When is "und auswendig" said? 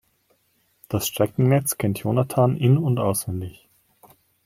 2.79-3.69